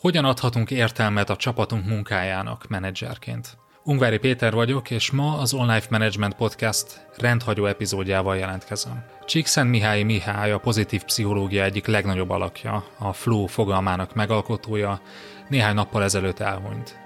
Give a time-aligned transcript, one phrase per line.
[0.00, 3.58] Hogyan adhatunk értelmet a csapatunk munkájának menedzserként?
[3.82, 9.04] Ungvári Péter vagyok, és ma az Online Management Podcast rendhagyó epizódjával jelentkezem.
[9.24, 15.00] Csíkszent Mihály Mihály a pozitív pszichológia egyik legnagyobb alakja, a flow fogalmának megalkotója,
[15.48, 16.98] néhány nappal ezelőtt elhunyt.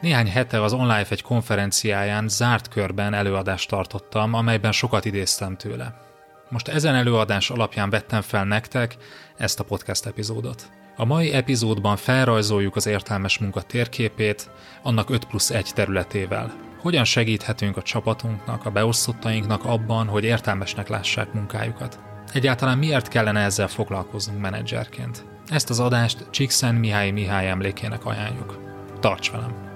[0.00, 6.00] Néhány hete az Online egy konferenciáján zárt körben előadást tartottam, amelyben sokat idéztem tőle.
[6.48, 8.96] Most ezen előadás alapján vettem fel nektek
[9.36, 10.70] ezt a podcast epizódot.
[10.96, 14.50] A mai epizódban felrajzoljuk az értelmes munka térképét,
[14.82, 16.52] annak 5 plusz 1 területével.
[16.80, 21.98] Hogyan segíthetünk a csapatunknak, a beosztottainknak abban, hogy értelmesnek lássák munkájukat.
[22.32, 25.24] Egyáltalán miért kellene ezzel foglalkoznunk menedzserként?
[25.46, 28.58] Ezt az adást Csíkszen Mihály Mihály emlékének ajánljuk.
[29.00, 29.75] Tarts velem!